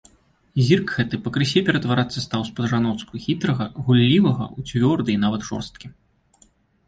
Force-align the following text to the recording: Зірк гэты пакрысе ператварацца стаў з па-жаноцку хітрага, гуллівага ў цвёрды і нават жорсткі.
Зірк 0.67 0.87
гэты 0.97 1.17
пакрысе 1.25 1.61
ператварацца 1.67 2.23
стаў 2.25 2.41
з 2.47 2.51
па-жаноцку 2.59 3.13
хітрага, 3.25 3.67
гуллівага 3.89 4.45
ў 4.57 4.71
цвёрды 4.71 5.09
і 5.17 5.19
нават 5.27 5.41
жорсткі. 5.51 5.87